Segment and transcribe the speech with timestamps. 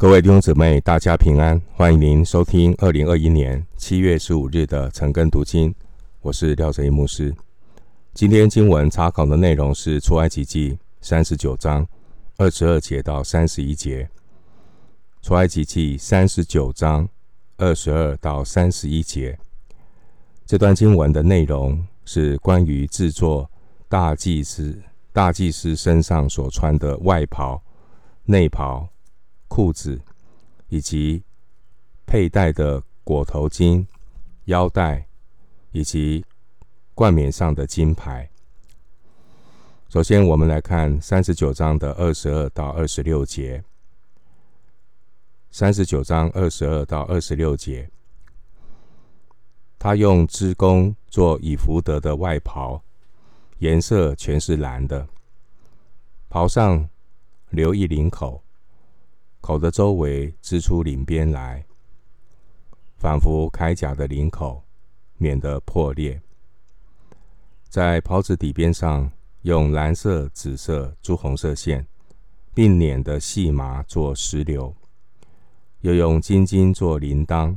[0.00, 1.60] 各位弟兄姊妹，大家平安！
[1.74, 5.74] 欢迎您收听二零二一年七月十五日的晨更读经。
[6.22, 7.34] 我是廖哲一牧师。
[8.14, 11.86] 今天经文查考的内容是出埃及记三十九章
[12.38, 14.08] 二十二节到三十一节。
[15.20, 17.06] 出埃及记三十九章
[17.58, 19.38] 二十二到三十一节，
[20.46, 23.50] 这段经文的内容是关于制作
[23.86, 24.80] 大祭司
[25.12, 27.62] 大祭司身上所穿的外袍、
[28.24, 28.88] 内袍。
[29.50, 30.00] 裤子
[30.68, 31.24] 以及
[32.06, 33.84] 佩戴的裹头巾、
[34.44, 35.08] 腰带
[35.72, 36.24] 以及
[36.94, 38.30] 冠冕上的金牌。
[39.88, 43.62] 首先，我们来看三十九章的二十二到二十六节。
[45.50, 47.90] 三十九章二十二到二十六节，
[49.80, 52.80] 他用织工做以福德的外袍，
[53.58, 55.08] 颜色全是蓝的，
[56.28, 56.88] 袍上
[57.48, 58.44] 留一领口。
[59.40, 61.64] 口的周围织出领边来，
[62.98, 64.62] 仿佛铠甲的领口，
[65.16, 66.20] 免得破裂。
[67.68, 69.10] 在袍子底边上
[69.42, 71.86] 用蓝色、紫色、朱红色线，
[72.52, 74.74] 并捻的细麻做石榴，
[75.80, 77.56] 又用金金做铃铛，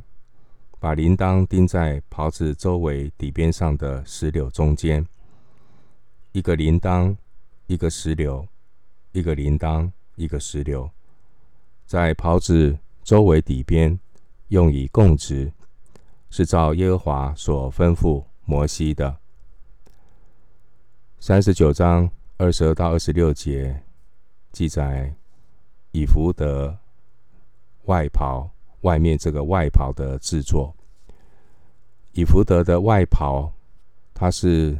[0.79, 5.05] 把铃铛钉在袍子周围底边上的石榴中间。
[6.31, 7.15] 一个铃铛，
[7.67, 8.45] 一个石榴；
[9.11, 10.89] 一个铃铛，一个石榴。
[11.85, 13.99] 在袍子周围底边
[14.49, 15.51] 用以供职，
[16.29, 19.17] 是照耶和华所吩咐摩西的。
[21.19, 23.83] 三十九章二十二到二十六节
[24.51, 25.13] 记载
[25.91, 26.77] 以弗得
[27.85, 28.49] 外袍
[28.81, 30.75] 外面这个外袍的制作。
[32.13, 33.51] 以弗得的外袍，
[34.13, 34.77] 它是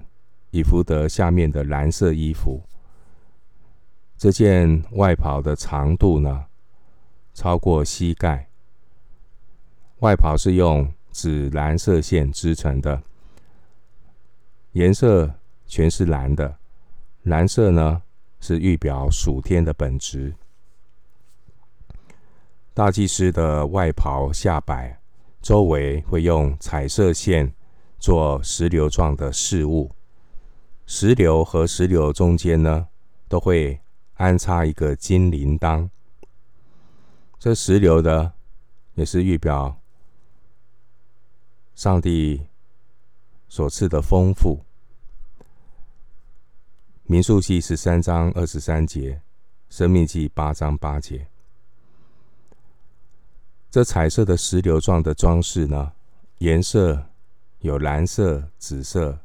[0.52, 2.62] 以弗得下面的蓝色衣服。
[4.18, 6.46] 这件外袍的长度呢，
[7.34, 8.48] 超过膝盖，
[10.00, 13.02] 外袍是用紫蓝色线织成的，
[14.74, 15.34] 颜色
[15.66, 16.58] 全是蓝的。
[17.24, 18.02] 蓝色呢，
[18.40, 20.36] 是预表属天的本质。
[22.74, 25.00] 大祭司的外袍下摆
[25.42, 27.54] 周围会用彩色线
[28.00, 29.92] 做石榴状的饰物，
[30.86, 32.88] 石榴和石榴中间呢，
[33.28, 33.80] 都会
[34.16, 35.90] 安插一个金铃铛。
[37.44, 38.32] 这石榴的
[38.94, 39.78] 也是预表
[41.76, 42.48] 上帝
[43.50, 44.64] 所赐的丰富。
[47.04, 49.22] 民数记十三章二十三节，
[49.70, 51.28] 生命记八章八节。
[53.70, 55.92] 这彩色的石榴状的装饰呢，
[56.38, 57.10] 颜色
[57.60, 59.20] 有蓝色、紫色、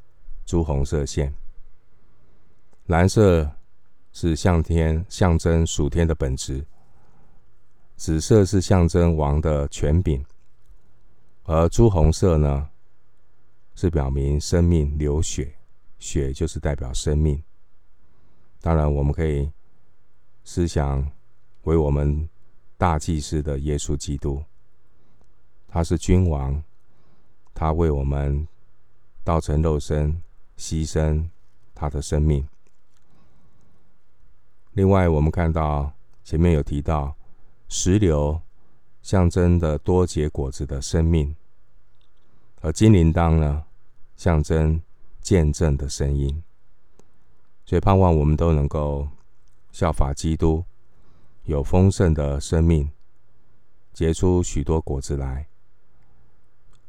[0.45, 1.33] 朱红色线。
[2.87, 3.49] 蓝色
[4.13, 6.65] 是向天象征属天的本质。
[7.99, 10.25] 紫色是象征王的权柄，
[11.43, 12.71] 而朱红色呢，
[13.75, 15.57] 是表明生命流血，
[15.99, 17.43] 血就是代表生命。
[18.61, 19.51] 当然，我们可以
[20.45, 21.11] 思想
[21.65, 22.29] 为我们
[22.77, 24.45] 大祭司的耶稣基督，
[25.67, 26.63] 他是君王，
[27.53, 28.47] 他为我们
[29.25, 30.23] 道成肉身，
[30.57, 31.29] 牺牲
[31.75, 32.47] 他的生命。
[34.75, 35.93] 另外，我们看到
[36.23, 37.18] 前面有提到。
[37.69, 38.41] 石榴
[39.03, 41.37] 象征的多结果子的生命，
[42.63, 43.65] 而金铃铛呢，
[44.17, 44.81] 象征
[45.21, 46.43] 见证的声音。
[47.67, 49.07] 所以盼望我们都能够
[49.71, 50.65] 效法基督，
[51.45, 52.91] 有丰盛的生命，
[53.93, 55.47] 结出许多果子来，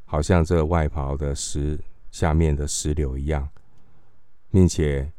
[0.06, 1.78] 好像这外袍的石
[2.10, 3.50] 下面的石榴一样，
[4.50, 5.12] 并且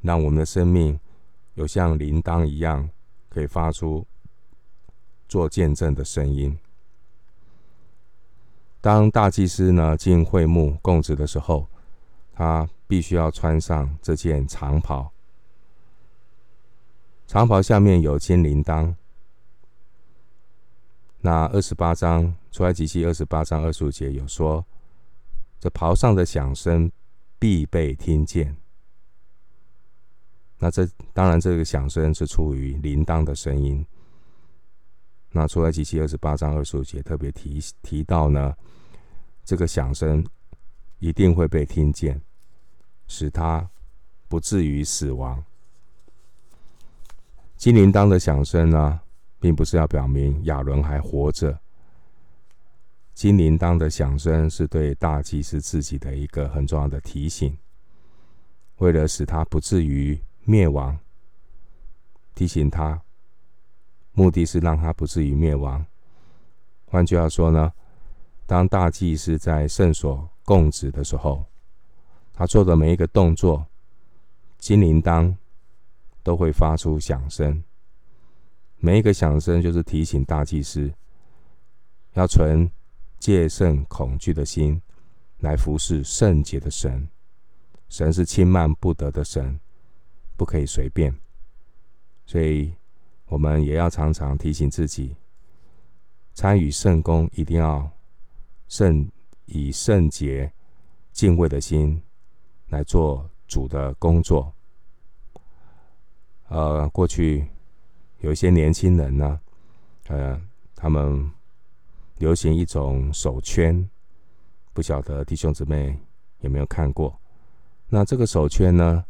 [0.00, 0.98] 让我们的生命
[1.54, 2.90] 有像铃铛一样，
[3.28, 4.04] 可以发出。
[5.28, 6.58] 做见证的声音。
[8.80, 11.66] 当大祭司呢进会幕供职的时候，
[12.32, 15.12] 他必须要穿上这件长袍。
[17.26, 18.94] 长袍下面有金铃铛。
[21.20, 24.64] 那二十八章出埃及记二十八章二十五节有说，
[25.58, 26.90] 这袍上的响声
[27.38, 28.56] 必被听见。
[30.58, 33.84] 那这当然，这个响声是出于铃铛的声音。
[35.30, 38.56] 那出埃及记二十八章二十五节特别提提到呢，
[39.44, 40.26] 这个响声
[40.98, 42.20] 一定会被听见，
[43.06, 43.68] 使他
[44.26, 45.44] 不至于死亡。
[47.56, 49.00] 金铃铛的响声呢，
[49.38, 51.58] 并不是要表明亚伦还活着。
[53.14, 57.56] 金铃铛的响声是对大祭司自己的一个很重要的提醒，
[58.78, 60.98] 为了使他不至于灭亡，
[62.34, 63.02] 提醒他。
[64.18, 65.86] 目的是让他不至于灭亡。
[66.86, 67.72] 换句话说呢，
[68.46, 71.44] 当大祭司在圣所供职的时候，
[72.32, 73.64] 他做的每一个动作，
[74.58, 75.36] 金铃铛
[76.24, 77.62] 都会发出响声。
[78.78, 80.92] 每一个响声就是提醒大祭司
[82.14, 82.68] 要存
[83.20, 84.82] 戒慎恐惧的心
[85.38, 87.08] 来服侍圣洁的神。
[87.88, 89.60] 神是轻慢不得的神，
[90.36, 91.14] 不可以随便。
[92.26, 92.74] 所以，
[93.28, 95.14] 我们也要常常提醒自己，
[96.34, 97.90] 参与圣工一定要
[98.68, 99.08] 圣
[99.46, 100.52] 以圣洁、
[101.12, 102.02] 敬畏的心
[102.68, 104.52] 来做主的工作。
[106.48, 107.46] 呃，过去
[108.20, 109.40] 有一些年轻人呢，
[110.06, 110.40] 呃，
[110.74, 111.30] 他们
[112.16, 113.88] 流行一种手圈，
[114.72, 115.98] 不晓得弟兄姊妹
[116.40, 117.18] 有没有看过？
[117.88, 119.04] 那这个手圈呢，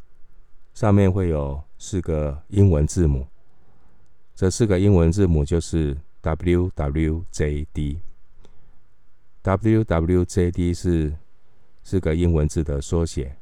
[0.74, 3.26] 上面会有四个英文字母，
[4.38, 7.98] 这四个英文字母就是 WWJD。
[9.42, 11.12] WWJD 是
[11.82, 13.36] 四个英文字的缩写。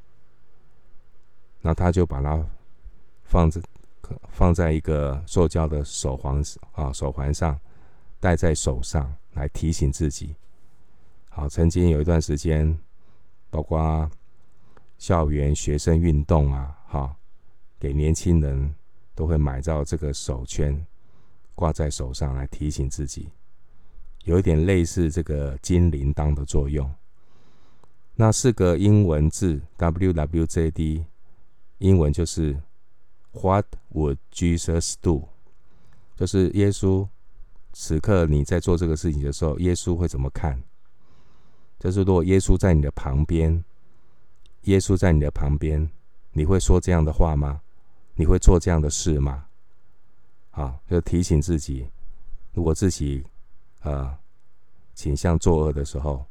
[1.61, 2.43] 那他就把它
[3.25, 3.61] 放在
[4.31, 7.61] 放在一个塑胶的手环啊手环上，
[8.19, 10.35] 戴在手上来提醒自己。
[11.29, 12.75] 好，曾经有一段时间，
[13.51, 14.11] 包括。
[14.97, 17.15] 校园学生运动啊，哈，
[17.79, 18.75] 给年轻人
[19.17, 20.87] 都会买到这个手圈，
[21.57, 23.31] 挂在手上来提醒自己，
[24.23, 26.89] 有一点类似这个金铃铛的作用。
[28.15, 31.05] 那四个英文字 WWJD，
[31.79, 32.61] 英文就是
[33.33, 35.29] What would Jesus do？
[36.15, 37.09] 就是耶稣
[37.73, 40.63] 此刻你在做这个事情的时候，耶稣会怎么看？
[41.81, 43.65] 就是如果耶稣在你的旁边。
[44.63, 45.89] 耶稣在你的旁边，
[46.33, 47.61] 你会说这样的话吗？
[48.17, 49.45] 你会做这样的事吗？
[50.51, 51.87] 啊，就提醒自己，
[52.55, 53.23] 如果自己
[53.83, 54.17] 呃
[54.95, 56.25] 倾向作恶的时候，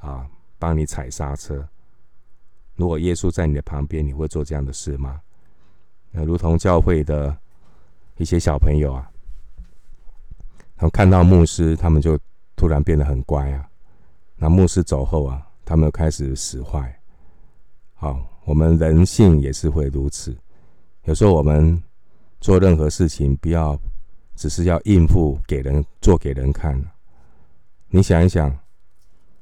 [0.00, 0.26] 啊，
[0.58, 1.68] 帮你踩刹车。
[2.76, 5.20] 如果耶稣在你的旁边，你会做这样的事吗？
[6.10, 7.36] 那如同教会的
[8.16, 9.10] 一些小朋友啊，
[10.76, 12.18] 他们看到牧师，他们就
[12.56, 13.68] 突然变得很乖啊。
[14.36, 16.98] 那牧师走后啊，他们又开始使坏。
[17.94, 20.34] 好，我们人性也是会如此。
[21.04, 21.82] 有时候我们
[22.40, 23.78] 做任何事情，不要
[24.36, 26.80] 只是要应付给人做给人看。
[27.88, 28.56] 你想一想，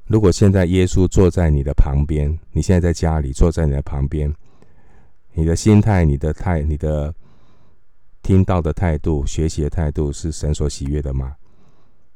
[0.06, 4.34] 如果现在耶稣坐在你的旁边，你现在在家里坐在你的旁边，
[5.34, 7.14] 你的心态、你的态、你的
[8.22, 11.36] 听到的态度、学习的态度是神所喜悦的吗？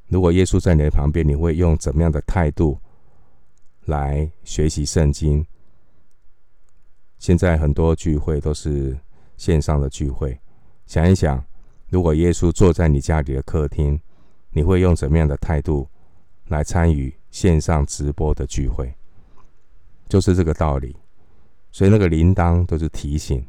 [0.08, 2.78] 如果耶稣在你的旁边，你会用怎么样的态度
[3.84, 5.44] 来学习圣经？
[7.18, 8.98] 现在很多聚会都是
[9.36, 10.38] 线上的聚会，
[10.86, 11.44] 想一想，
[11.88, 14.00] 如果耶稣坐在你家里的客厅，
[14.50, 15.88] 你会用什么样的态度
[16.48, 18.94] 来参与线上直播的聚会？
[20.08, 20.96] 就是这个道理。
[21.72, 23.44] 所以那个铃铛都是提醒，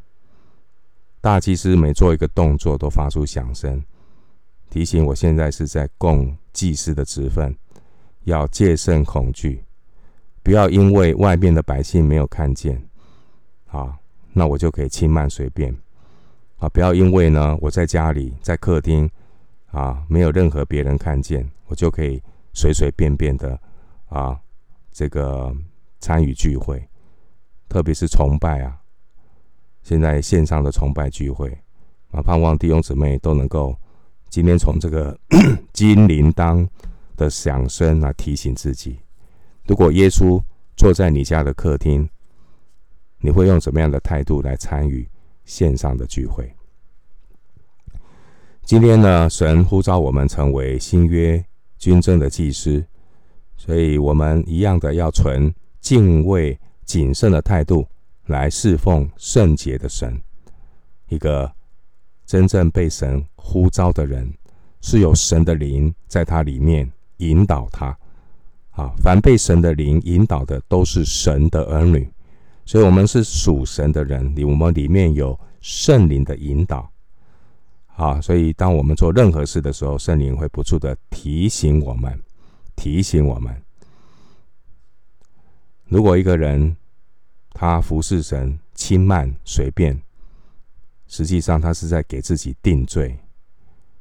[1.21, 3.83] 大祭司每做一个动作都发出响声，
[4.71, 7.55] 提醒我现在是在供祭司的职分，
[8.23, 9.63] 要戒慎恐惧，
[10.41, 12.83] 不要因为外面的百姓没有看见。
[13.67, 13.95] 啊，
[14.37, 15.73] 那我就可以轻慢随便
[16.57, 16.67] 啊！
[16.67, 19.09] 不要因为呢，我在家里在客厅
[19.67, 22.21] 啊，没有任何别人看见，我就可以
[22.53, 23.57] 随随便便的
[24.09, 24.37] 啊，
[24.91, 25.55] 这个
[26.01, 26.85] 参与聚会，
[27.69, 28.77] 特别是崇拜啊。
[29.83, 31.49] 现在线上的崇拜聚会
[32.11, 33.73] 啊，盼望弟兄姊妹都能够
[34.29, 35.17] 今天从这个
[35.71, 36.67] 金铃铛
[37.15, 38.99] 的响声来提醒自己：
[39.65, 40.43] 如果耶稣
[40.75, 42.09] 坐在你家的客厅。
[43.25, 45.09] 你会用怎么样的态度来参与
[45.45, 46.53] 线上的聚会？
[48.61, 51.43] 今天呢，神呼召我们成为新约
[51.79, 52.85] 军政的祭司，
[53.57, 55.51] 所以我们一样的要存
[55.81, 57.87] 敬畏谨慎的态度
[58.27, 60.21] 来侍奉圣洁的神。
[61.09, 61.51] 一个
[62.27, 64.31] 真正被神呼召的人，
[64.81, 67.87] 是有神的灵在他里面引导他。
[68.69, 72.07] 啊，凡被神的灵引导的，都是神的儿女。
[72.65, 76.91] 所以，我们是属神的人，里我们里面有圣灵的引导，
[77.95, 82.19] 啊，所以当我们做任何事的时候，圣灵会不住的提醒我们，
[82.75, 83.55] 提醒我们。
[85.87, 86.75] 如果一个人
[87.51, 90.01] 他服侍神轻慢随便，
[91.07, 93.15] 实际上他是在给自己定罪，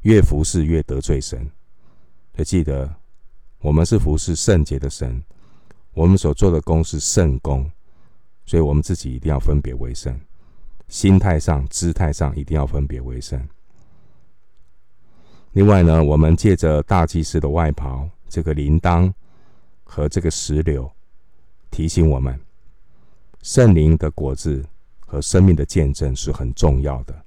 [0.00, 1.50] 越服侍越得罪神。
[2.36, 2.94] 要记得，
[3.60, 5.22] 我们是服侍圣洁的神，
[5.92, 7.70] 我们所做的工是圣工。
[8.46, 10.18] 所以，我们自己一定要分别为圣，
[10.88, 13.40] 心态上、姿态上一定要分别为圣。
[15.52, 19.12] 另外呢，我们借着大祭司的外袍，这个铃铛
[19.84, 20.90] 和这个石榴，
[21.70, 22.38] 提醒我们，
[23.42, 24.64] 圣灵的果子
[24.98, 27.24] 和生命的见证是很重要的。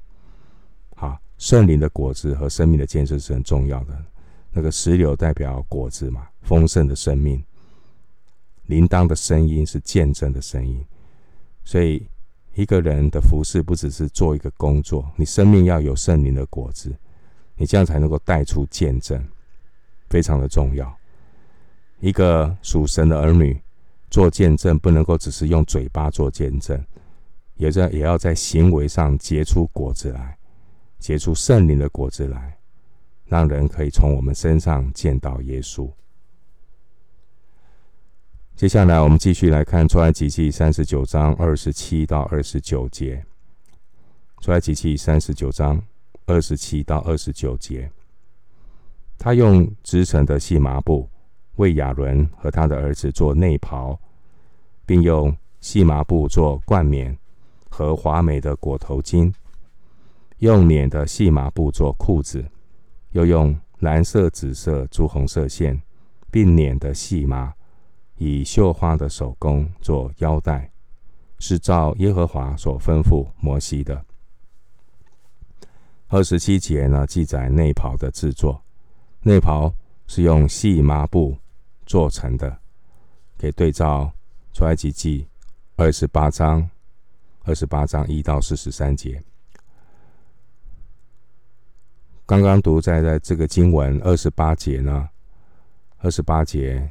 [0.95, 4.05] 好，圣灵的果子和生命的见证是很重要的。
[4.51, 7.43] 那个石榴代表果子嘛，丰盛的生命。
[8.65, 10.83] 铃铛的声音是见证的声音，
[11.67, 12.07] 所以
[12.53, 16.95] 一个人的服侍不只是做一个工作，你生命要有圣灵的果子。
[17.57, 19.21] 你这样才能够带出见证，
[20.07, 20.97] 非常的重要。
[21.99, 23.61] 一个属神的儿女
[24.09, 26.81] 做见证，不能够只是用嘴巴做见证，
[27.57, 30.37] 也在也要在行为上结出果子来，
[30.99, 32.57] 结出圣灵的果子来，
[33.25, 35.91] 让人可以从我们身上见到耶稣。
[38.57, 43.23] 接下来，我们继续来看出埃及记三十九章二十七到二十九节。
[44.41, 45.79] 出埃及记三十九章。
[46.25, 47.89] 二十七到二十九节，
[49.17, 51.07] 他用织成的细麻布
[51.55, 53.97] 为亚伦和他的儿子做内袍，
[54.85, 57.17] 并用细麻布做冠冕
[57.69, 59.31] 和华美的裹头巾，
[60.39, 62.43] 用捻的细麻布做裤子，
[63.11, 65.81] 又用蓝色、紫色、朱红色线，
[66.29, 67.53] 并捻的细麻，
[68.17, 70.71] 以绣花的手工做腰带，
[71.39, 74.03] 是照耶和华所吩咐摩西的。
[76.07, 78.63] 二十七节呢，记载内袍的制作。
[79.21, 79.73] 内袍
[80.07, 81.37] 是用细麻布
[81.85, 82.57] 做成的，
[83.37, 84.11] 可以对照
[84.53, 85.27] 出埃及记
[85.75, 86.69] 二十八章，
[87.43, 89.21] 二十八章一到四十三节。
[92.25, 95.09] 刚刚读在在这个经文二十八节呢，
[95.97, 96.89] 二十八节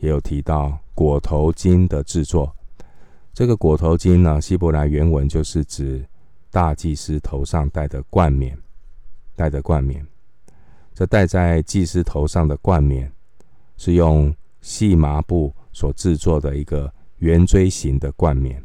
[0.00, 2.54] 也有提到裹头巾的制作。
[3.32, 6.04] 这个裹头巾呢，希伯来原文就是指。
[6.52, 8.58] 大祭司头上戴的冠冕，
[9.36, 10.04] 戴的冠冕，
[10.92, 13.12] 这戴在祭司头上的冠冕，
[13.76, 18.60] 是用细麻布所制作的一个圆锥形的冠冕。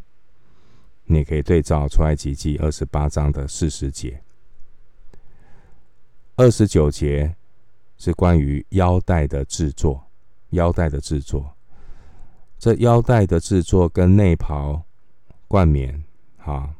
[1.03, 4.19] 你可以对照出埃及记二十八章的四十节，
[6.35, 7.35] 二十九节
[7.99, 10.03] 是关于腰带的制作，
[10.51, 11.55] 腰带的制作，
[12.57, 14.83] 这腰带的制作跟内袍、
[15.47, 16.03] 冠冕，
[16.37, 16.73] 哈。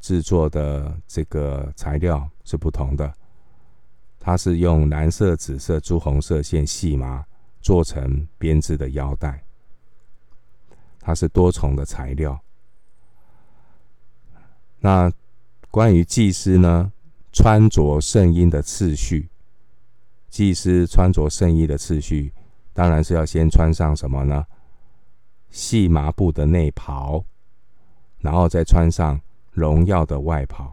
[0.00, 3.12] 制作的这个材料是不同的，
[4.20, 7.26] 它是用蓝色、紫色、朱红色线细麻
[7.60, 9.42] 做成编织的腰带，
[11.00, 12.40] 它是多重的材料。
[14.78, 15.12] 那
[15.68, 16.92] 关于祭司呢，
[17.32, 19.28] 穿着圣衣的次序，
[20.30, 22.32] 祭司穿着圣衣的次序，
[22.78, 24.46] 当然是要先穿上什么呢？
[25.50, 27.24] 细麻布的内袍，
[28.20, 29.20] 然后再穿上。
[29.50, 30.72] 荣耀的外袍，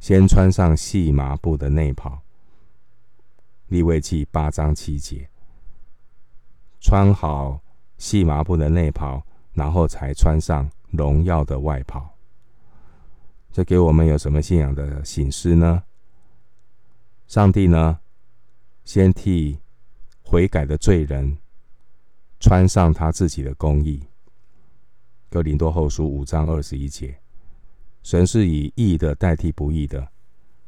[0.00, 2.18] 先穿上细麻布的内袍。
[3.66, 5.28] 立位记八章七节，
[6.80, 7.60] 穿好
[7.98, 12.16] 细麻布的内袍，然后才穿上荣耀的外袍。
[13.52, 15.82] 这给我们有什么信仰的醒思呢？
[17.26, 18.00] 上帝呢，
[18.86, 19.58] 先替
[20.34, 21.38] 悔改的罪人
[22.40, 24.02] 穿上他自己的公义。
[25.30, 27.16] 哥林多后书五章二十一节，
[28.02, 30.08] 神是以义的代替不义的，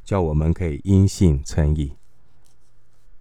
[0.05, 1.93] 叫我们可以因信称义。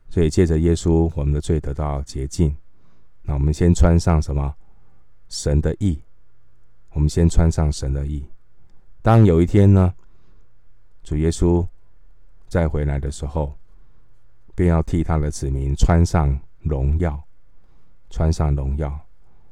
[0.09, 2.57] 所以借着耶稣，我们的罪得到洁净。
[3.23, 4.55] 那我们先穿上什么？
[5.29, 6.01] 神的义。
[6.91, 8.25] 我们先穿上神的义。
[9.03, 9.93] 当有一天呢，
[11.03, 11.67] 主耶稣
[12.47, 13.59] 再回来的时候，
[14.57, 17.23] 便要替他的子民穿上荣耀，
[18.11, 18.99] 穿上荣耀。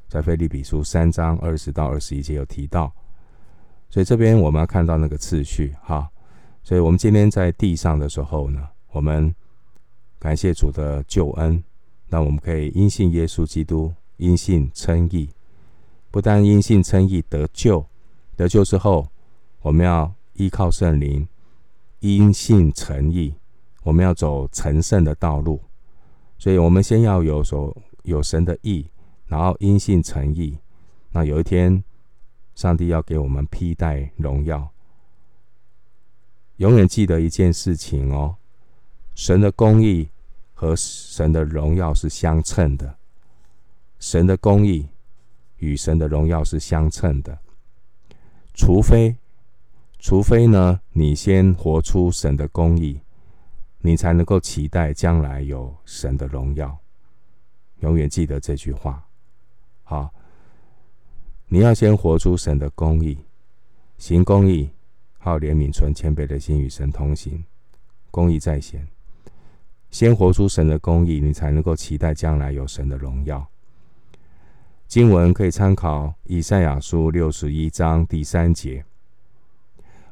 [0.08, 2.92] 在腓利比书三章二十到二十一节有提到，
[3.90, 6.10] 所以这边我们要看到那个次序哈。
[6.62, 9.34] 所以我们今天在地上的时候呢，我们
[10.18, 11.62] 感谢主的救恩，
[12.08, 15.28] 那我们可以因信耶稣基督，因信称义。
[16.10, 17.84] 不但因信称义得救，
[18.36, 19.08] 得救之后，
[19.60, 21.26] 我们要依靠圣灵，
[21.98, 23.34] 因信诚义，
[23.84, 25.60] 我们要走成圣的道路。
[26.36, 28.84] 所以我们先要有所有神的意。
[29.26, 30.58] 然后因信成义，
[31.10, 31.82] 那有一天，
[32.54, 34.68] 上帝要给我们披戴荣耀。
[36.58, 38.36] 永远记得一件事情哦，
[39.14, 40.08] 神的公义
[40.52, 42.96] 和神的荣耀是相称的，
[43.98, 44.86] 神的公义
[45.56, 47.36] 与神的荣耀是相称的。
[48.52, 49.16] 除非，
[49.98, 53.00] 除非呢，你先活出神的公义，
[53.86, 56.74] 你才能够期待将来有神的荣耀。
[57.80, 59.06] 永远记得这句话。
[59.82, 60.10] 好，
[61.48, 63.18] 你要先活出神的公义，
[63.98, 64.70] 行公义，
[65.18, 67.44] 好怜悯，存谦卑的心，与神同行，
[68.10, 68.88] 公义在先。
[69.90, 73.46] 先活出神的公义，你才能够期待将来有神的荣耀。
[74.86, 78.82] 经文可以参考以赛亚书六十一章第三节。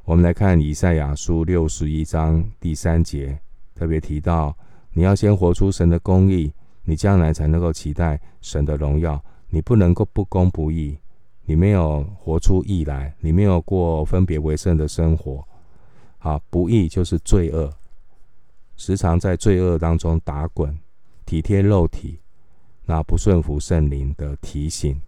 [0.05, 3.41] 我们来看以赛亚书六十一章第三节，
[3.75, 4.57] 特别提到
[4.93, 6.53] 你要先活出神的公义，
[6.85, 9.23] 你将来才能够期待神的荣耀。
[9.49, 10.99] 你不能够不公不义，
[11.45, 15.47] 你没有活出义来，你没有过分别为圣的生活。
[16.19, 17.71] 啊，不义就是罪恶，
[18.77, 20.79] 时常在罪恶当中打滚，
[21.27, 22.21] 体贴肉体，
[22.87, 25.01] 那不顺服圣灵的提醒。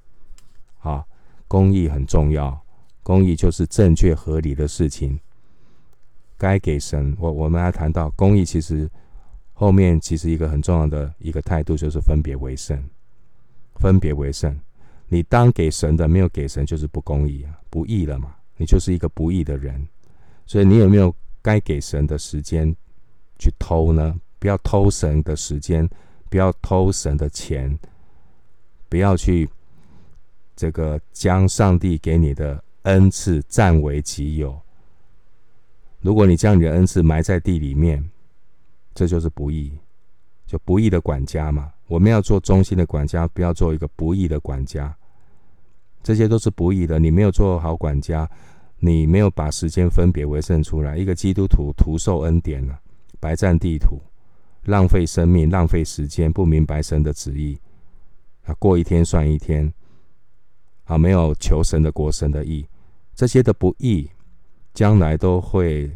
[0.80, 1.04] 啊，
[1.48, 2.60] 公义很重要，
[3.02, 5.18] 公义就是正确合理的事情，
[6.44, 7.16] 该给神。
[7.18, 8.86] 我我们来谈到公义，其实
[9.54, 12.78] 后面其实一个很重要的一个态度就是分别为圣，
[13.76, 14.54] 分别为圣。
[15.08, 19.88] 你当给神的没有给神，就是不公义啊，不义了嘛，你就是一个不义的人。
[20.44, 22.76] 所以你有没有该给神的时间
[23.38, 24.14] 去偷呢？
[24.38, 25.88] 不要偷神的时间，
[26.28, 27.78] 不要偷神的钱，
[28.90, 29.48] 不要去
[30.54, 34.60] 这个将上帝给你的恩赐占为己有。
[36.04, 38.04] 如果你将你的恩赐埋在地里面，
[38.94, 39.72] 这就是不义，
[40.46, 41.72] 就不义的管家嘛。
[41.86, 44.94] 我们要做忠心的管家，不要做一个不义的管家。
[46.02, 48.30] 这些都是不义的，你没有做好管家。
[48.80, 52.78] 你没有把时间分别为圣出来，一个基督徒徒受恩典了，
[53.18, 53.98] 白占地土，
[54.64, 57.58] 浪费生命，浪费时间，不明白神的旨意，
[58.44, 59.72] 啊，过一天算一天，
[60.84, 62.66] 啊，没有求神的国、神的义，
[63.14, 64.10] 这些的不义，
[64.74, 65.90] 将来都会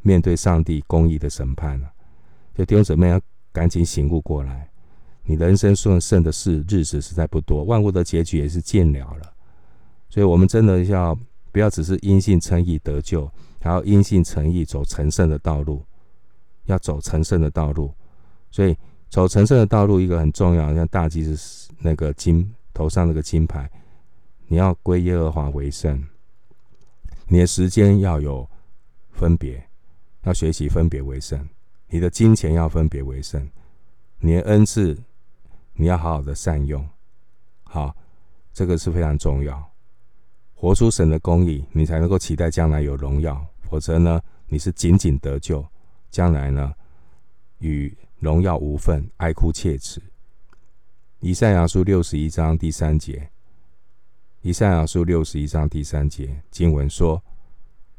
[0.00, 1.92] 面对上帝公义的审判了。
[2.54, 3.20] 就弟兄姊妹要
[3.52, 4.70] 赶紧醒悟过来，
[5.24, 9.32] 你人生顺顺的事日子实在不多，万物的结局也是尽了了，
[10.08, 11.18] 所以我们真的要。
[11.52, 15.84] 不要只是因信称义得救，还要因信称义走成圣的道路，
[16.64, 17.92] 要走成圣的道路。
[18.50, 18.74] 所以
[19.10, 23.70] 走成圣的道路，一个很重要，像大祭司那个金头上那个金牌，
[24.46, 26.02] 你要归耶和华为圣。
[27.28, 28.48] 你的时间要有
[29.10, 29.68] 分别，
[30.22, 31.48] 要学习分别为圣。
[31.88, 33.48] 你的金钱要分别为圣，
[34.18, 34.98] 你的恩赐
[35.74, 36.86] 你要好好的善用。
[37.64, 37.94] 好，
[38.52, 39.70] 这个是非常重要。
[40.54, 43.44] 活出神的公义，你才能够期待将来有荣耀。
[43.62, 45.66] 否则呢，你是仅仅得救，
[46.10, 46.72] 将来呢，
[47.58, 50.00] 与荣耀无分，哀哭切齿。
[51.20, 53.30] 以赛亚书六十一章第三节，
[54.42, 57.22] 以赛亚书六十一章第三节经文说：“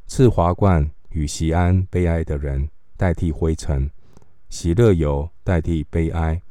[0.08, 3.89] 赐华冠与锡安悲哀的人代替灰尘，
[4.49, 6.41] 喜乐油代替悲哀，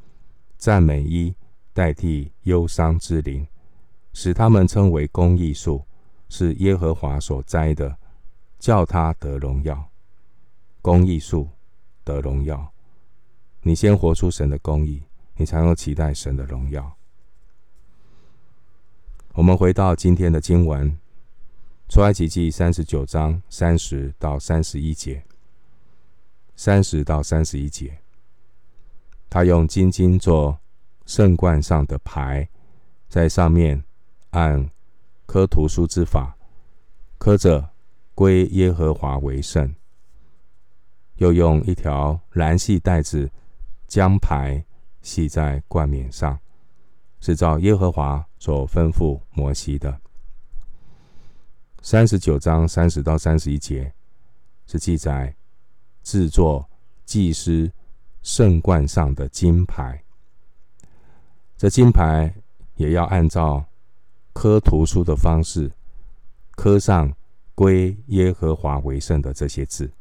[0.57, 1.35] 赞美衣
[1.75, 3.47] 代替忧伤之灵，
[4.15, 5.85] 使他们称为公义树。”
[6.31, 7.95] 是耶和华所栽的，
[8.59, 9.91] 叫他得荣耀。
[10.81, 11.47] 公义树
[12.03, 12.73] 得荣耀，
[13.61, 15.03] 你先活出神的公义，
[15.37, 16.97] 你才能期待神的荣耀。
[19.35, 20.99] 我们回到今天的经文，
[21.89, 25.25] 出埃及记三十九章三十到三十一节，
[26.55, 27.99] 三十到三十一节，
[29.31, 30.59] 他用金金做
[31.07, 32.49] 圣冠上的牌，
[33.09, 33.83] 在上面
[34.31, 34.71] 按。
[35.25, 36.37] 科图书之法，
[37.17, 37.71] 刻着
[38.15, 39.75] 归耶和华为圣。
[41.15, 43.31] 又用一条蓝细带子
[43.87, 44.63] 将牌
[45.01, 46.39] 系在冠冕上，
[47.21, 50.01] 是照耶和华所吩咐摩西的。
[51.81, 53.95] 三十九章三十到三十一节
[54.67, 55.33] 是记载
[56.03, 56.69] 制作
[57.05, 57.71] 祭司
[58.23, 60.03] 圣冠上的金牌。
[61.57, 62.35] 这金牌
[62.75, 63.65] 也要按照。
[64.35, 65.71] 刻图书的方式，
[66.53, 67.15] 刻上
[67.55, 69.93] “归耶和华为圣”的这些字，“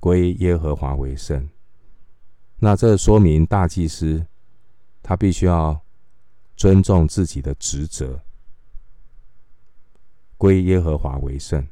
[0.00, 1.48] 归耶和华为圣”。
[2.58, 4.26] 那这说明大祭司
[5.00, 5.80] 他必须要
[6.56, 8.20] 尊重自己的职责
[10.36, 11.66] ，“归耶和华为圣”。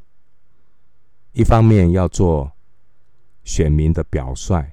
[1.33, 2.53] 一方面要做
[3.43, 4.73] 选民的表率，“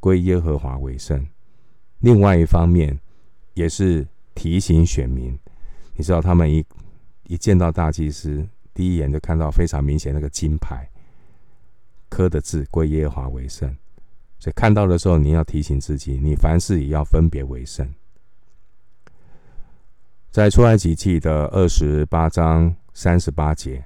[0.00, 1.18] 归耶和华为圣”；
[2.00, 3.00] 另外一方面
[3.54, 4.06] 也是。
[4.36, 5.38] 提醒选民，
[5.94, 6.66] 你知道他们一
[7.28, 10.90] 一见到大祭司，第一眼就看到非常明显那个金牌
[12.08, 13.72] 刻的字“归耶和华为圣”，
[14.40, 17.88] 所以看到的时候，你要提醒自己，你凡事也要分别为圣。
[20.34, 23.84] 在出埃及记的二十八章三十八节，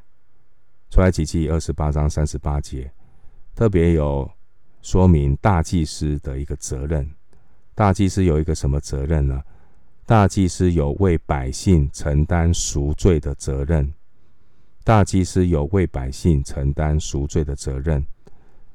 [0.89, 2.91] 出埃及记二十八章三十八节
[3.55, 4.31] 特别有
[4.81, 7.07] 说明大祭司的一个责任。
[7.75, 9.43] 大祭司有一个什么责任呢？
[10.07, 13.93] 大祭司有为百姓承担赎罪的责任。
[14.85, 18.03] 大祭司有为百姓承担赎罪的责任。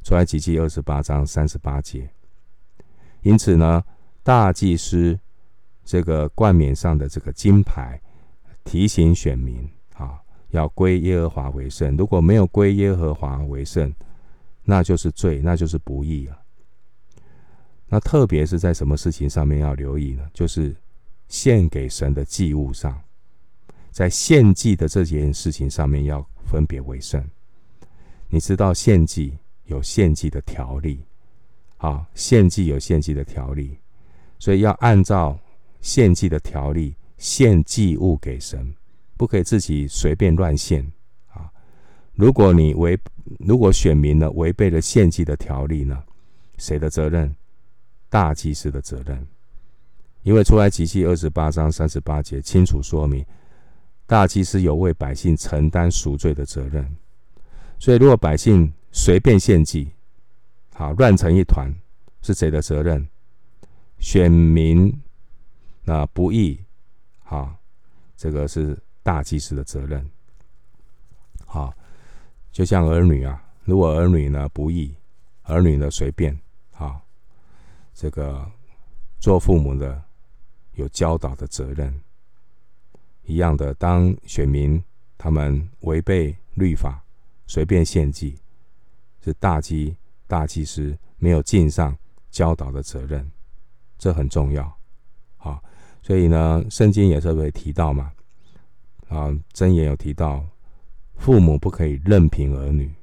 [0.03, 2.07] 出埃及记二十八章三十八节。
[3.23, 3.83] 因此呢，
[4.21, 5.19] 大祭司
[5.83, 7.99] 这个冠冕上的这个金牌，
[8.63, 11.95] 提醒选民啊，要归耶和华为圣。
[11.97, 13.93] 如果没有归耶和华为圣，
[14.63, 16.37] 那就是罪，那就是不义啊。
[17.87, 20.25] 那特别是在什么事情上面要留意呢？
[20.33, 20.75] 就是
[21.27, 22.99] 献给神的祭物上，
[23.91, 27.23] 在献祭的这件事情上面要分别为圣。
[28.29, 31.05] 你知道献祭有献祭的条例，
[31.77, 33.77] 啊，献祭有献祭的条例，
[34.39, 35.37] 所以要按照
[35.83, 38.73] 献祭的条例献祭物给神，
[39.17, 40.91] 不可以自己随便乱献
[41.27, 41.51] 啊。
[42.15, 42.97] 如果你违，
[43.37, 46.01] 如果选民呢违背了献祭的条例呢，
[46.57, 47.35] 谁的责任？
[48.09, 49.27] 大祭司的责任，
[50.21, 53.25] 因为出埃及记二十八章三十八节清楚说明，
[54.05, 56.87] 大祭司有为百姓承担赎罪的责任。
[57.79, 59.89] 所以，如果百姓随便献祭，
[60.73, 61.73] 好乱成一团，
[62.21, 63.07] 是谁的责任？
[63.97, 64.95] 选民
[65.83, 66.63] 那不义，
[67.25, 67.57] 啊，
[68.15, 70.09] 这个是大祭司的责任。
[71.45, 71.73] 好，
[72.51, 74.95] 就像儿女啊，如果儿女呢不义，
[75.43, 76.37] 儿女呢随便，
[76.71, 76.99] 啊。
[77.93, 78.51] 这个
[79.19, 80.03] 做父母的
[80.73, 82.01] 有教导的责任，
[83.25, 83.71] 一样的。
[83.75, 84.83] 当选民
[85.15, 87.03] 他们违背律法，
[87.45, 88.35] 随便献祭，
[89.21, 91.95] 是大祭大祭司没有尽上
[92.31, 93.31] 教导的责任，
[93.99, 94.75] 这很重要。
[95.37, 95.63] 好，
[96.03, 98.11] 所以呢，圣经也是会提到嘛，
[99.09, 100.45] 啊，箴言有提到，
[101.15, 102.93] 父母不可以任凭儿女，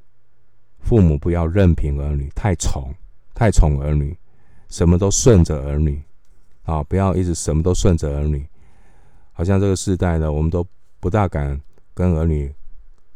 [0.79, 2.95] 父母不要任凭儿女，太宠，
[3.35, 4.17] 太宠儿女。
[4.69, 6.01] 什么都顺着儿女，
[6.63, 8.47] 啊，不要一直什么都顺着儿女，
[9.33, 10.65] 好像这个时代呢，我们都
[11.01, 11.61] 不大敢
[11.93, 12.55] 跟儿女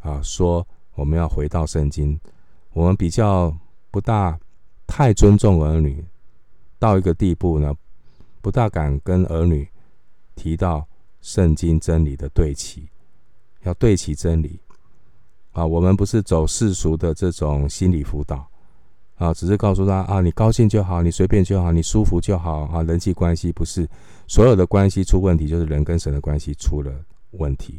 [0.00, 0.66] 啊说
[0.96, 2.18] 我们要回到圣经，
[2.72, 3.56] 我们比较
[3.92, 4.36] 不大
[4.84, 6.04] 太尊重儿女，
[6.80, 7.72] 到一个地步呢，
[8.42, 9.68] 不大敢跟儿女
[10.34, 10.86] 提到
[11.20, 12.88] 圣经真理的对齐，
[13.62, 14.60] 要对齐真理，
[15.52, 18.46] 啊，我们不是走世俗的这种心理辅导。
[19.16, 22.82] 啊，只是告诉他啊，你高兴就好，你随便就好，你舒服就好啊。
[22.82, 23.88] 人际关系不是
[24.26, 26.92] 所有的关系出问题，就是人跟神的关系出了
[27.30, 27.78] 问题。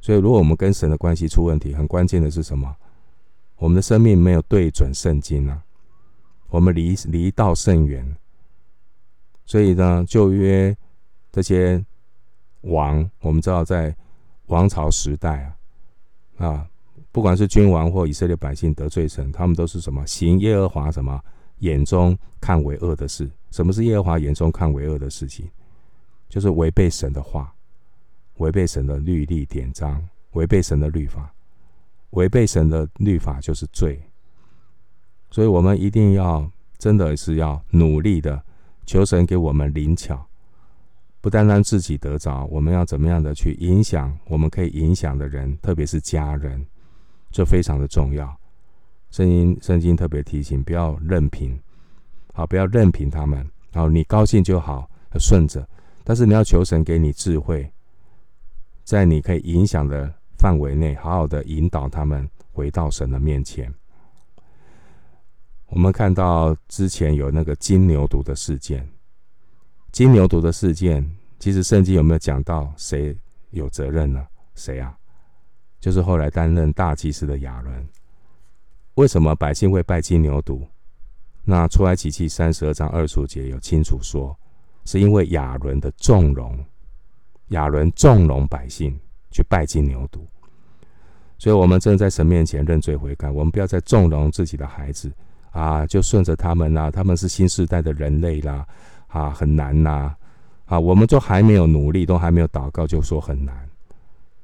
[0.00, 2.74] 所以，如果我们跟神的关系出问题，很关键的是什么？
[3.56, 5.62] 我们的生命没有对准圣经啊，
[6.48, 8.16] 我们离离道甚远。
[9.44, 10.74] 所以呢，旧约
[11.34, 11.84] 这些
[12.60, 13.92] 王，我们知道在
[14.46, 15.52] 王朝时代
[16.36, 16.70] 啊，啊。
[17.10, 21.20] 不管是君王或以色列百姓得罪神，他们都是什么行耶和华什么
[21.58, 23.28] 眼中看为恶的事？
[23.50, 25.48] 什么是耶和华眼中看为恶的事情？
[26.28, 27.52] 就是违背神的话，
[28.38, 31.32] 违背神的律例典章，违背神的律法，
[32.10, 34.00] 违背神的律法就是罪。
[35.30, 38.40] 所以，我们一定要真的是要努力的
[38.86, 40.26] 求神给我们灵巧，
[41.24, 46.62] 不单单自己得着，我们要怎么样的去影响我们可以影响的人，特别是家人。
[47.30, 48.38] 这非常的重要，
[49.10, 51.58] 圣经圣经特别提醒，不要任凭，
[52.34, 53.38] 好，不要任凭他们，
[53.72, 54.86] 然后你高兴就好，
[55.18, 55.66] 顺着，
[56.04, 57.72] 但是你要求神给你智慧，
[58.84, 63.72] 在你可以影响的范围内，好好的引导他们回到神的面前。
[65.68, 68.86] 我们看到之前有那个金牛犊的事件，
[69.94, 73.16] 金牛犊的事件，其实圣经有没有讲到谁
[73.50, 74.26] 有责任呢？
[74.56, 74.92] 谁啊？
[75.78, 77.88] 就是后来担任大祭司的亚伦，
[78.94, 80.66] 为什么百姓会拜金牛犊？
[81.44, 84.36] 那出埃及记三十二章二十五节有清楚说，
[84.84, 86.58] 是因为亚伦的纵容，
[87.50, 88.98] 亚伦纵容百姓
[89.30, 90.18] 去拜金牛犊，
[91.38, 95.12] 所以我们真的在神面前认罪悔改，我们不要再纵容自己的孩子
[95.52, 98.66] 啊，就顺着他们啦、啊，他们是新时代的人类啦，
[99.14, 100.14] 啊，很难呐、
[100.66, 103.54] 啊，我们都还没有努力，都还没有祷告，就说很难，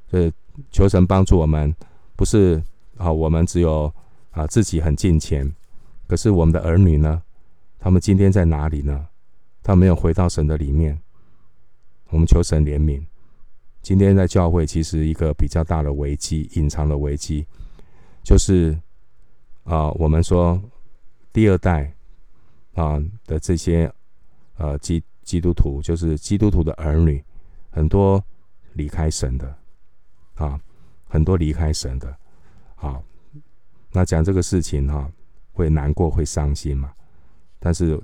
[0.09, 0.33] 所以。
[0.71, 1.75] 求神帮助我们，
[2.17, 2.63] 不是
[2.99, 3.91] 啊，我们只有
[4.31, 5.51] 啊自己很敬虔，
[6.07, 7.23] 可是我们的儿女呢？
[7.79, 9.07] 他们今天在哪里呢？
[9.63, 11.01] 他没有回到神的里面。
[12.11, 13.03] 我们求神怜悯。
[13.81, 17.47] 今天在教会，其实一个比较大的危机，隐藏的危机，
[18.23, 18.79] 就是
[19.65, 20.61] 啊，我们说
[21.33, 21.91] 第二代
[22.75, 23.91] 啊的这些
[24.61, 27.25] 呃基基督徒，就是基督徒的儿女，
[27.71, 28.23] 很多
[28.75, 29.57] 离开神的。
[30.37, 30.59] 啊，
[31.07, 32.17] 很多离开神的，
[32.75, 33.05] 好，
[33.93, 35.07] 那讲这个事情哈、
[35.53, 36.91] 会难过，会伤心嘛。
[37.59, 38.01] 但是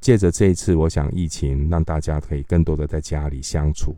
[0.00, 3.94] 借着这一次，我想疫情让大家可以更多的在家里相处，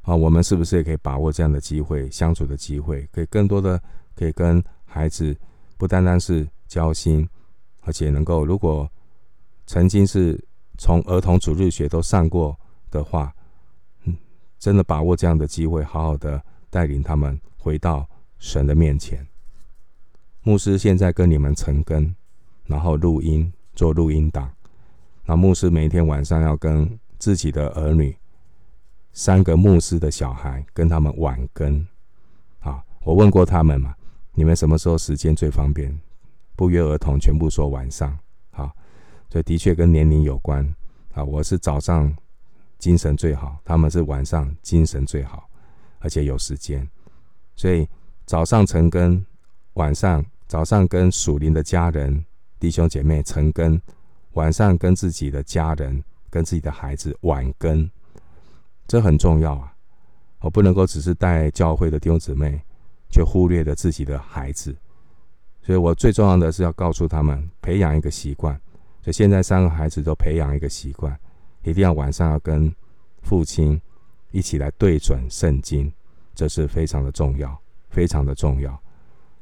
[0.00, 3.78] 啊，我们是不是也可以把握这样的机会，相处的机会，可以更多的
[4.14, 5.36] 可以跟孩子
[5.76, 7.28] 不单单是交心，
[7.82, 8.90] 而且能够，如果
[9.70, 10.36] 曾经是
[10.78, 12.58] 从儿童主日学都上过
[12.90, 13.32] 的话，
[14.02, 14.16] 嗯，
[14.58, 18.04] 真的把握这样的机会，好好的带领他们回到
[18.40, 19.24] 神的面前。
[20.42, 22.12] 牧师现在跟你们晨更，
[22.66, 24.50] 然后录音做录音档。
[25.24, 28.16] 那牧师每天晚上要跟自己的儿女，
[29.12, 31.86] 三个牧师的小孩跟他们晚更。
[32.58, 33.94] 啊，我问过他们嘛，
[34.34, 35.96] 你们什么时候时间最方便？
[36.56, 38.18] 不约而同，全部说晚上。
[39.30, 40.62] 所以的确跟年龄有关。
[41.14, 42.14] 啊，我是早上
[42.78, 45.48] 精神最好，他们是晚上精神最好，
[46.00, 46.86] 而且有时间。
[47.56, 47.88] 所以
[48.26, 49.24] 早上晨更。
[49.74, 52.24] 晚上早上跟属灵的家人
[52.58, 53.80] 弟兄姐妹晨更，
[54.32, 57.88] 晚上跟自己的家人跟自己的孩子晚更，
[58.88, 59.72] 这很重要啊！
[60.40, 62.60] 我不能够只是带教会的弟兄姊妹，
[63.10, 64.76] 却忽略了自己的孩子。
[65.62, 68.60] 所以我最重要的是要告诉他们，培养一个习惯。
[69.10, 71.18] 所以现在三个孩子都培养一个习惯，
[71.64, 72.72] 一定要晚上要跟
[73.22, 73.80] 父亲
[74.30, 75.92] 一起来对准圣经，
[76.32, 78.80] 这是非常的重要，非常的重要。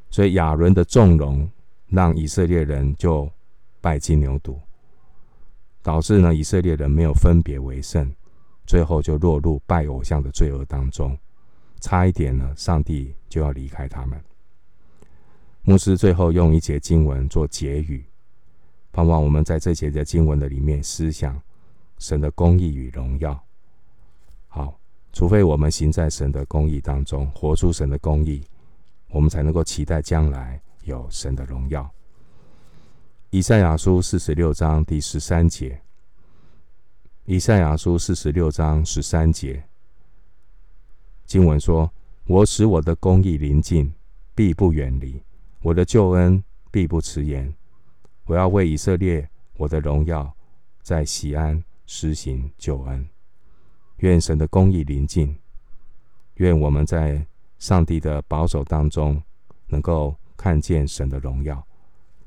[0.09, 1.46] 所以亚伦的纵容，
[1.88, 3.31] 让以色列人就
[3.83, 4.57] 拜金牛犊，
[5.83, 8.11] 导致呢以色列人没有分别为圣，
[8.64, 11.14] 最后就落入拜偶像的罪恶当中，
[11.81, 14.18] 差一点呢，上帝就要离开他们。
[15.61, 18.02] 牧师最后用一节经文做结语，
[18.99, 21.41] 盼望我们在这节的经文的里面思想
[22.01, 23.41] 神的公义与荣耀。
[24.49, 24.77] 好，
[25.13, 28.43] 除非我们行在神的公义当中，活出神的公义。
[29.11, 31.89] 我们才能够期待将来有神的荣耀。
[33.31, 35.81] 以赛亚书四十六章第十三节。
[37.25, 39.63] 以赛亚书四十六章十三节
[41.25, 41.89] 经文说
[42.27, 43.95] ：“我使我的公义临近，
[44.35, 45.23] 必不远离；
[45.63, 47.55] 我的救恩必不迟延。
[48.29, 50.33] 我要为以色列我的荣耀，
[50.83, 53.09] 在西安施行救恩。
[53.97, 55.37] 愿神的公义临近，
[56.35, 57.27] 愿我们在。”
[57.59, 59.21] 上帝的保守当中，
[59.67, 61.61] 能够看见神的荣耀，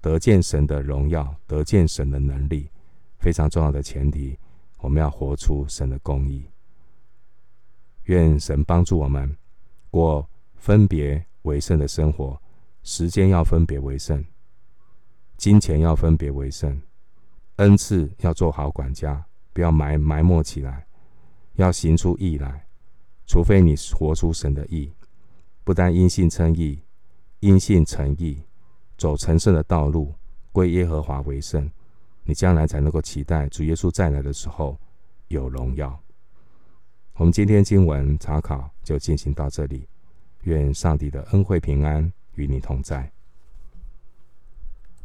[0.01, 2.69] 得见神的荣耀，得见神的能力，
[3.17, 4.37] 非常重要的前提，
[4.79, 6.45] 我们要活出神的公义。
[8.07, 9.33] 愿神帮助我们
[9.89, 12.37] 过分别为圣的生活，
[12.83, 14.21] 时间要分别为圣，
[15.41, 16.79] 金钱要分别为圣，
[17.55, 20.85] 恩赐要做好管家，不要埋埋没起来，
[21.55, 22.67] 要行出义来，
[23.25, 24.93] 除非你活出神的义。
[25.63, 26.79] 不但因信称义，
[27.39, 28.39] 因信成义，
[28.99, 30.13] 走成圣的道路，
[30.51, 31.67] 归耶和华为圣，
[32.23, 34.79] 你将来才能够期待主耶稣再来的时候
[35.29, 35.99] 有荣耀。
[37.15, 39.87] 我们今天经文查考就进行到这里，
[40.43, 43.11] 愿上帝的恩惠平安与你同在。